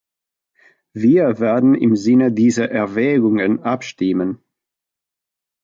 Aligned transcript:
Wir 0.95 1.39
werden 1.39 1.75
im 1.75 1.95
Sinne 1.95 2.31
dieser 2.31 2.71
Erwägungen 2.71 3.61
abstimmen. 3.61 4.43